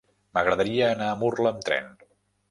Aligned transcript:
M'agradaria 0.35 0.87
anar 0.93 1.09
a 1.09 1.17
Murla 1.19 1.51
amb 1.51 1.61
tren. 1.69 1.93